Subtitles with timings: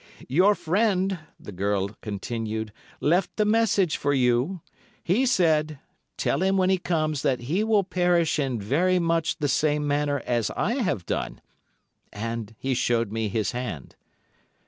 [0.27, 4.61] "Your friend," the girl continued, "left a message for you.
[5.03, 9.85] He said—tell him when he comes that he will perish in very much the same
[9.85, 11.39] manner as I have done;
[12.11, 13.95] and he showed me his hand."